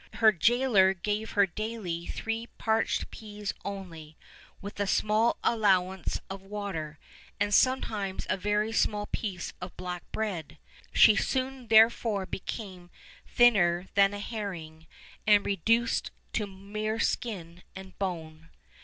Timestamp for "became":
12.25-12.89